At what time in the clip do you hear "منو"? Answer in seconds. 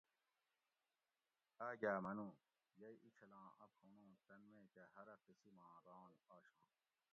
2.05-2.27